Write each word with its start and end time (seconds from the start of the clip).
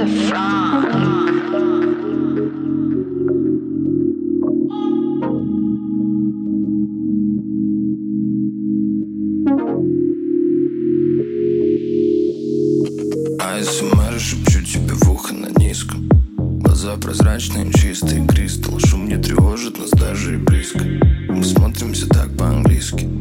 А 0.00 0.02
Mr. 0.02 0.38
АСМР 13.40 14.20
шепчу 14.20 14.62
тебе 14.62 14.94
в 14.94 15.10
ухо 15.10 15.34
на 15.34 15.48
низком 15.58 16.08
Глаза 16.36 16.96
прозрачные, 16.96 17.72
чистый 17.72 18.24
кристалл 18.24 18.78
Шум 18.78 19.08
не 19.08 19.16
тревожит 19.16 19.78
нас 19.78 19.90
даже 19.90 20.34
и 20.34 20.36
близко 20.36 20.78
Мы 21.28 21.42
смотримся 21.42 22.08
так 22.08 22.36
по-английски 22.36 23.17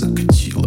закатила. 0.00 0.66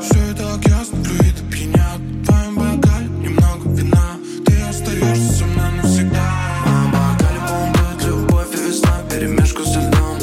Все 0.00 0.30
и 0.30 0.34
так 0.34 0.66
ясно, 0.66 1.04
флюиды 1.04 1.42
пьянят 1.52 2.00
В 2.00 2.26
твоем 2.26 2.54
бокале 2.56 3.06
немного 3.22 3.70
вина. 3.70 4.16
Ты 4.44 4.60
остаешься 4.68 5.32
со 5.34 5.44
мной 5.44 5.70
навсегда. 5.80 6.24
В 6.66 6.86
бокале 6.90 7.40
бомбает 7.48 8.04
любовь 8.04 8.54
и 8.54 8.68
весна. 8.68 8.90
Перемешку 9.08 9.62
со 9.64 9.78
льдом. 9.78 10.18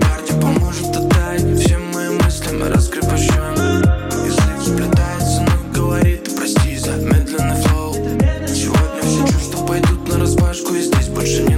Парти 0.00 0.32
поможет 0.40 0.96
отдать 0.96 1.58
Все 1.58 1.78
мои 1.78 2.10
мысли 2.10 2.56
мы 2.56 2.68
раскрепощен 2.68 3.58
Язык 4.24 4.60
сплетается, 4.64 5.40
ну, 5.40 5.46
но 5.46 5.74
говорит 5.74 6.30
Прости 6.36 6.76
за 6.78 6.96
медленный 6.98 7.60
флоу. 7.62 7.94
Сегодня 8.46 9.02
все 9.02 9.32
чувства 9.32 9.66
пойдут 9.66 10.08
на 10.08 10.18
распашку 10.20 10.74
И 10.74 10.82
здесь 10.82 11.08
больше 11.08 11.42
не 11.42 11.57